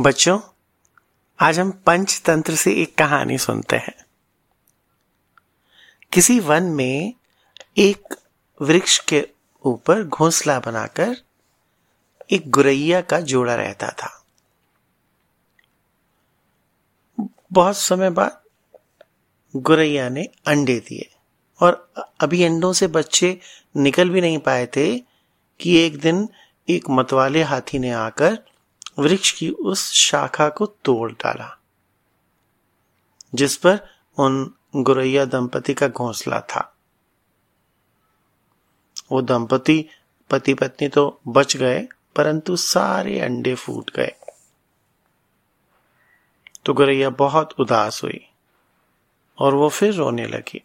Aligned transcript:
बच्चों, 0.00 0.40
आज 1.40 1.58
हम 1.58 1.70
पंचतंत्र 1.70 2.54
से 2.54 2.72
एक 2.72 2.98
कहानी 2.98 3.38
सुनते 3.38 3.76
हैं। 3.76 4.04
किसी 6.12 6.40
वन 6.40 6.62
में 6.62 7.14
एक 7.78 8.14
वृक्ष 8.62 8.98
के 8.98 9.28
ऊपर 9.64 10.04
घोंसला 10.04 10.60
बनाकर 10.60 11.16
एक 12.30 12.50
गुरैया 12.50 13.00
का 13.00 13.20
जोड़ा 13.20 13.54
रहता 13.54 13.88
था। 13.88 14.26
बहुत 17.52 17.76
समय 17.76 18.10
बाद 18.10 18.42
गुरैया 19.56 20.08
ने 20.08 20.28
अंडे 20.46 20.80
दिए 20.80 21.14
और 21.60 21.92
अभी 22.20 22.44
अंडों 22.44 22.72
से 22.72 22.86
बच्चे 22.86 23.40
निकल 23.76 24.10
भी 24.10 24.20
नहीं 24.20 24.38
पाए 24.38 24.66
थे 24.66 24.98
कि 25.60 25.76
एक 25.76 26.00
दिन 26.00 26.28
एक 26.68 26.90
मतवाले 26.90 27.42
हाथी 27.42 27.78
ने 27.78 27.90
आकर 27.90 28.51
वृक्ष 28.98 29.30
की 29.32 29.48
उस 29.50 29.90
शाखा 29.92 30.48
को 30.48 30.66
तोड़ 30.84 31.10
डाला, 31.12 31.56
जिस 33.34 33.56
पर 33.56 33.78
उन 34.18 34.54
गुरैया 34.76 35.24
दंपति 35.24 35.74
का 35.74 35.88
घोंसला 35.88 36.40
था। 36.40 36.68
वो 39.12 39.22
दंपति 39.22 39.84
पति 40.30 40.54
पत्नी 40.54 40.88
तो 40.88 41.20
बच 41.28 41.56
गए, 41.56 41.86
परंतु 42.16 42.56
सारे 42.56 43.18
अंडे 43.20 43.54
फूट 43.54 43.90
गए। 43.90 44.14
तो 46.64 46.74
गुरैया 46.74 47.10
बहुत 47.10 47.52
उदास 47.60 48.02
हुई 48.04 48.20
और 49.38 49.54
वो 49.54 49.68
फिर 49.68 49.94
रोने 49.94 50.26
लगी। 50.26 50.62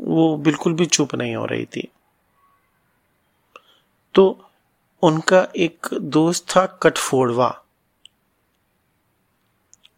वो 0.00 0.36
बिल्कुल 0.36 0.72
भी 0.72 0.86
चुप 0.86 1.14
नहीं 1.14 1.34
हो 1.36 1.44
रही 1.46 1.64
थी। 1.66 1.88
तो 4.14 4.50
उनका 5.02 5.48
एक 5.56 5.86
दोस्त 5.94 6.56
था 6.56 6.66
कटफोड़वा 6.66 7.62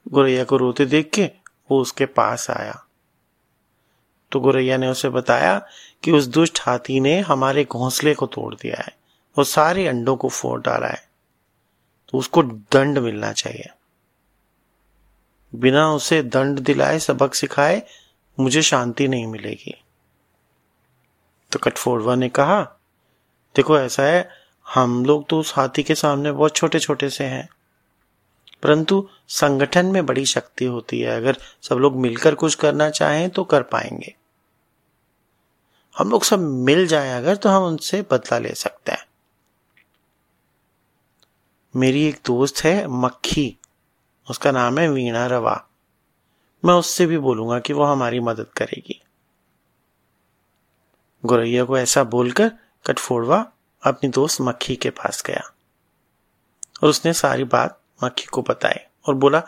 गुरैया 0.08 0.44
को 0.44 0.56
रोते 0.56 0.86
देख 0.86 1.10
के 1.10 1.30
वो 1.70 1.80
उसके 1.80 2.06
पास 2.06 2.50
आया। 2.50 2.86
तो 4.32 4.40
गुरैया 4.40 4.77
ने 4.77 4.88
उसे 4.88 5.08
बताया 5.08 5.66
कि 6.02 6.12
उस 6.12 6.27
दुष्ट 6.27 6.58
हाथी 6.62 7.00
ने 7.00 7.20
हमारे 7.20 7.64
घोंसले 7.64 8.14
को 8.14 8.27
तोड़ 8.27 8.55
दिया 8.55 8.82
है 8.82 8.98
और 9.38 9.44
सारे 9.44 9.88
अंडों 9.88 10.16
को 10.16 10.28
फोड़ 10.28 10.60
डाला 10.60 10.86
है। 10.86 11.08
तो 12.08 12.18
उसको 12.18 12.42
दंड 12.42 12.98
मिलना 12.98 13.33
चाहिए। 13.33 13.68
बिना 15.55 15.92
उसे 15.92 16.22
दंड 16.22 16.58
दिलाए 16.58 16.98
सबक 16.98 17.34
सिखाए 17.34 17.83
मुझे 18.40 18.62
शांति 18.62 19.08
नहीं 19.08 19.27
मिलेगी। 19.27 19.84
तो 21.52 21.58
कटफोड़वा 21.58 22.14
ने 22.14 22.28
कहा, 22.28 22.62
देखो, 23.56 23.78
ऐसा 23.78 24.02
है 24.02 24.38
हम 24.74 25.05
लोग 25.05 25.28
तो 25.28 25.41
उस 25.41 25.52
हाथी 25.56 25.83
के 25.83 25.94
सामने 25.94 26.33
बहुत 26.33 26.56
छोटे 26.56 26.78
छोटे 26.78 27.11
से 27.11 27.24
हैं। 27.24 27.48
परंतु 28.62 29.08
संगठन 29.28 29.86
में 29.86 30.06
बड़ी 30.06 30.27
शक्ति 30.27 30.64
होती 30.64 31.00
है। 31.00 31.16
अगर 31.16 31.36
सब 31.62 31.74
लोग 31.74 31.97
मिलकर 31.97 32.34
कुछ 32.34 32.55
करना 32.55 32.91
चाहें 32.91 33.30
तो 33.30 33.44
कर 33.44 33.62
पाएँगे। 33.62 34.14
हम 35.98 36.11
लोग 36.11 36.24
सब 36.24 36.39
मिल 36.39 36.86
जाएँ 36.86 37.12
अगर 37.12 37.36
तो 37.36 37.48
हम 37.48 37.62
उनसे 37.62 38.02
बदला 38.02 38.39
ले 38.39 38.55
सकते 38.55 38.92
हैं। 38.92 39.06
मेरी 41.77 42.06
एक 42.08 42.20
दोस्त 42.27 42.64
है, 42.64 42.86
मक्खी। 42.86 43.56
उसका 44.30 44.52
नाम 44.52 44.78
है 44.78 44.89
वीणा 44.89 45.27
रवा। 45.27 45.69
मैं 46.64 46.74
उससे 46.74 47.06
भी 47.06 47.19
बोलूँगा 47.19 47.58
कि 47.58 47.72
वो 47.72 47.84
हमारी 47.84 48.20
मदद 48.20 48.46
करेगी। 48.56 49.02
गुरैया 51.24 51.64
को 51.64 51.78
ऐसा 51.78 52.05
बोलकर 52.05 52.52
कटफोड़वा 52.86 53.52
अपनी 53.82 54.10
दोस्त 54.10 54.40
मक्खी 54.40 54.76
के 54.76 54.90
पास 54.90 55.22
गया। 55.26 55.42
और 56.82 56.88
उसने 56.88 57.12
सारी 57.12 57.44
बात 57.44 57.78
मक्खी 58.04 58.26
को 58.26 58.42
बताई 58.42 58.80
और 59.06 59.14
बोला 59.14 59.40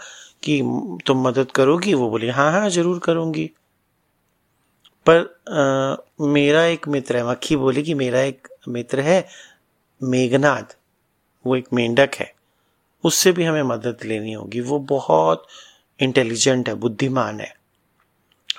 कि 0.42 0.60
तुम 1.06 1.26
मदद 1.28 1.50
करोगी? 1.50 1.94
वो 1.94 2.10
बोली 2.10 2.28
हाँ 2.28 2.50
हाँ 2.52 2.69
ज़रूर 2.70 2.98
करूँगी। 2.98 3.50
पर 5.06 5.19
आ, 5.48 6.26
मेरा 6.26 6.64
एक 6.64 6.88
मित्र 6.88 7.16
है। 7.16 7.28
मक्खी 7.30 7.56
बोली 7.56 7.82
कि 7.82 7.94
मेरा 7.94 8.20
एक 8.20 8.48
मित्र 8.69 9.00
है 9.00 9.26
मेघनाथ 10.00 10.76
वो 11.44 11.56
एक 11.56 11.69
मेंढक 11.72 12.14
है। 12.14 12.32
उससे 13.04 13.32
भी 13.32 13.44
हमें 13.44 13.62
मदद 13.62 13.98
लेनी 14.04 14.32
होगी। 14.32 14.60
वो 14.60 14.78
बहुत 14.78 15.46
इंटेलिजेंट 16.00 16.69
है 16.69 16.74
बुद्धिमान 16.74 17.40
है। 17.40 17.54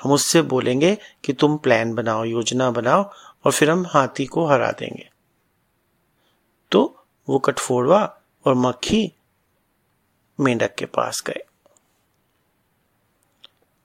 हम 0.03 0.11
उससे 0.11 0.41
बोलेंगे 0.41 0.97
कि 1.23 1.33
तुम 1.33 1.57
प्लान 1.57 1.93
बनाओ 1.93 2.23
योजना 2.23 2.69
बनाओ 2.71 3.03
और 3.45 3.51
फिर 3.51 3.69
हम 3.69 3.85
हाथी 3.87 4.25
को 4.25 4.45
हरा 4.45 4.71
देंगे। 4.71 5.09
तो 6.71 7.05
वो 7.29 7.39
कटफोड़वा 7.39 8.17
और 8.45 8.55
मक्खी 8.55 9.13
मेंढक 10.39 10.75
के 10.75 10.85
पास 10.85 11.23
गए। 11.27 11.41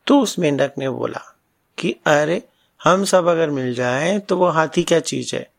तो 0.07 0.21
उस 0.21 0.39
मेंढक 0.39 0.75
ने 0.79 0.91
बोला 0.91 1.37
कि, 1.79 1.93
अरे, 2.07 2.49
हम 2.85 3.05
सब 3.05 3.27
अगर 3.27 3.51
मिल 3.51 3.75
जाएँ 3.75 4.19
तो 4.19 4.37
वो 4.37 4.47
हाथी 4.47 4.83
क्या 4.83 5.01
चीज़ 5.01 5.37
है? 5.37 5.53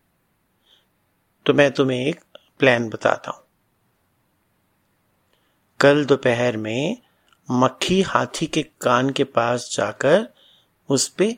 तो 1.46 1.54
मैं 1.54 1.72
तुम्हें 1.72 2.06
एक 2.06 2.24
प्लान 2.60 2.90
बताता 2.90 3.32
हूँ। 3.32 3.44
कल 5.80 6.06
दोपहर 6.06 6.58
में 6.58 6.98
मक्खी 7.52 8.02
हाथी 8.02 8.48
के 8.48 8.64
कान 8.64 9.10
के 9.10 9.24
पास 9.24 9.70
जाकर 9.76 10.34
उस 10.90 11.08
पे 11.08 11.38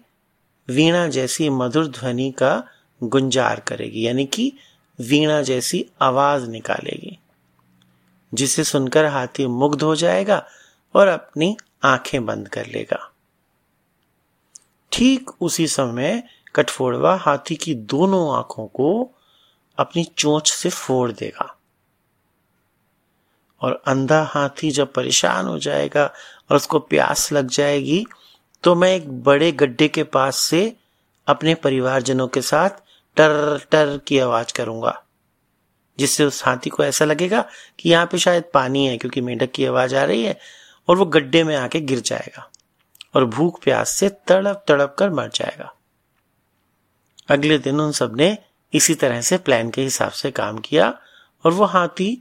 वीणा 0.69 1.07
जैसी 1.07 1.49
मधुर 1.49 1.88
ध्वनि 1.88 2.31
का 2.31 2.63
गुंजार 3.03 3.59
करेगी। 3.59 4.07
यानी 4.07 4.25
कि 4.25 4.53
वीणा 4.99 5.41
जैसी 5.41 5.85
आवाज़ 6.01 6.49
निकालेगी, 6.49 7.19
जिसे 8.33 8.63
सुनकर 8.63 9.05
हाथी 9.05 9.47
मुग्ध 9.47 9.83
हो 9.83 9.95
जाएगा 9.95 10.45
और 10.95 11.07
अपनी 11.07 11.57
आँखें 11.83 12.25
बंद 12.25 12.47
कर 12.47 12.65
लेगा। 12.65 13.11
ठीक 14.91 15.29
उसी 15.41 15.67
समय 15.67 16.23
कठफोड़वा 16.55 17.15
हाथी 17.15 17.55
की 17.55 17.75
दोनों 17.75 18.37
आँखों 18.37 18.67
को 18.67 19.11
अपनी 19.77 20.03
चोंच 20.03 20.51
से 20.51 20.69
फोड़ 20.69 21.11
देगा 21.11 21.55
और 23.61 23.81
अंधा 23.87 24.21
हाथी 24.23 24.71
जब 24.71 24.93
परेशान 24.93 25.45
हो 25.45 25.59
जाएगा 25.59 26.03
और 26.49 26.55
उसको 26.55 26.79
प्यास 26.79 27.31
लग 27.31 27.47
जाएगी 27.47 28.05
तो 28.63 28.75
मैं 28.75 28.95
एक 28.95 29.23
बड़े 29.23 29.51
गड्ढे 29.51 29.87
के 29.87 30.03
पास 30.03 30.37
से 30.37 30.75
अपने 31.27 31.55
परिवारजनों 31.55 32.27
के 32.27 32.41
साथ 32.41 32.69
टर 33.18 33.59
टर 33.72 33.97
की 34.08 34.20
आवाज़ 34.20 34.53
करूँगा, 34.53 35.02
जिससे 36.00 36.24
उस 36.24 36.44
हाथी 36.46 36.70
को 36.70 36.84
ऐसा 36.84 37.06
लगेगा 37.06 37.44
कि 37.80 37.90
यहाँ 37.90 38.06
पे 38.06 38.18
शायद 38.18 38.44
पानी 38.53 38.86
है, 38.88 38.97
क्योंकि 38.97 39.22
मेढक 39.22 39.52
की 39.52 39.66
आवाज़ 39.66 39.96
आ 39.96 40.03
रही 40.03 40.24
है 40.24 40.38
और 40.88 40.97
वो 40.97 41.06
गड्ढे 41.08 41.44
में 41.44 41.56
आके 41.56 41.80
गिर 41.81 42.00
जाएगा 42.02 42.50
और 43.16 43.25
भूख 43.25 43.62
प्यास 43.64 43.90
से 43.90 44.09
तड़प 44.28 44.64
तड़प 44.68 44.96
कर 45.00 45.09
मर 45.09 45.30
जाएगा। 45.30 45.74
अगले 47.30 47.58
दिन 47.58 47.80
उन 47.81 47.92
सबने 47.92 48.38
इसी 48.74 48.96
तरह 48.96 49.22
से 49.22 49.38
प्लान 49.38 49.70
के 49.70 49.81
हिसाब 49.81 50.12
से 50.12 50.31
काम 50.31 50.58
किया 50.59 50.90
और 51.46 51.52
वो 51.52 51.66
हाथी 51.66 52.12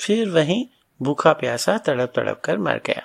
फिर 0.00 0.28
वहीं 0.28 0.64
भूखा 1.00 1.32
प्यासा 1.32 1.76
तड़प 1.78 2.12
तड़प 2.16 2.40
कर 2.44 2.58
मर 2.58 2.80
गया। 2.86 3.02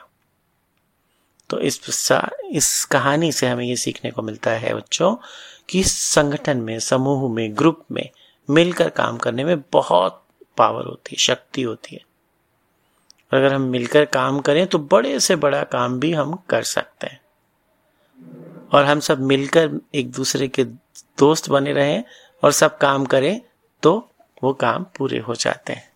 तो 1.50 1.60
इस 1.60 2.12
इस 2.52 2.86
कहानी 2.86 3.32
से 3.32 3.48
हमें 3.48 3.66
ये 3.66 3.76
सीखने 3.76 4.12
को 4.12 4.22
मिलता 4.22 4.52
है, 4.52 4.74
बच्चों। 4.74 5.16
कि 5.70 5.84
संगठन 5.84 6.58
में, 6.58 6.80
समूह 6.80 7.34
में, 7.34 7.58
ग्रुप 7.58 7.86
में 7.92 8.10
मिलकर 8.50 8.90
काम 8.90 9.18
करने 9.18 9.44
में 9.44 9.62
बहुत 9.72 10.24
पावर 10.58 10.86
होती 10.86 11.10
है, 11.12 11.18
शक्ति 11.18 11.62
होती 11.62 11.96
है। 11.96 12.02
अगर 13.32 13.54
हम 13.54 13.62
मिलकर 13.62 14.06
काम 14.06 14.40
करें 14.40 14.68
तो 14.68 14.80
बड़े 14.80 15.20
से 15.20 15.36
बड़ा 15.36 15.64
काम 15.64 16.00
भी 16.00 16.14
हम 16.14 16.36
कर 16.50 16.64
सकते 16.64 17.08
हैं। 17.08 17.22
और 18.72 18.84
हम 18.84 19.00
सब 19.00 19.22
मिलकर 19.22 19.72
एक 19.96 20.12
दूसरे 20.12 20.48
के 20.48 20.64
दोस्त 21.20 21.50
बने 21.50 21.74
रहें 21.74 22.04
और 22.44 22.52
सब 22.52 22.78
काम 22.78 23.06
करें 23.06 23.42
तो 23.84 24.12
वो 24.44 24.54
काम 24.54 24.86
पूरे 24.98 25.20
हो 25.20 25.36
जाते 25.36 25.74
हैं। 25.74 25.87